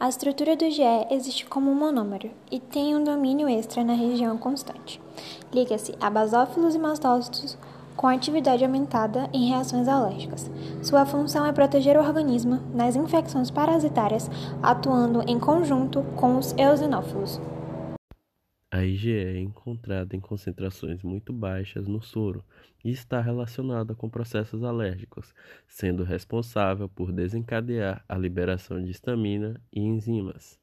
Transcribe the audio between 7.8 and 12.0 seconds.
com atividade aumentada em reações alérgicas. Sua função é proteger o